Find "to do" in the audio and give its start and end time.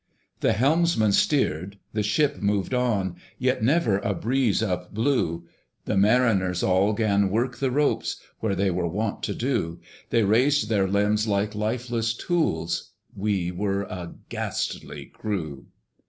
9.21-9.79